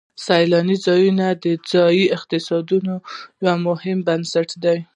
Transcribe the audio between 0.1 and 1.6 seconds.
سیلاني ځایونه د